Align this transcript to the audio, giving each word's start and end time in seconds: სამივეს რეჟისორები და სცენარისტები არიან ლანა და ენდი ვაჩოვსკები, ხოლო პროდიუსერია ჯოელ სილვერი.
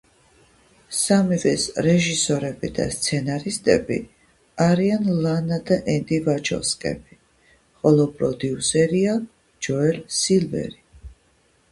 სამივეს 0.99 1.65
რეჟისორები 1.87 2.71
და 2.77 2.87
სცენარისტები 2.95 3.97
არიან 4.65 5.05
ლანა 5.27 5.61
და 5.69 5.79
ენდი 5.97 6.19
ვაჩოვსკები, 6.29 7.19
ხოლო 7.83 8.09
პროდიუსერია 8.17 9.15
ჯოელ 9.69 10.03
სილვერი. 10.23 10.83